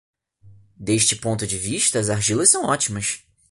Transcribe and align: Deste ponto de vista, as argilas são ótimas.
Deste 0.77 1.15
ponto 1.15 1.45
de 1.45 1.59
vista, 1.59 1.99
as 1.99 2.09
argilas 2.09 2.49
são 2.49 2.65
ótimas. 2.65 3.23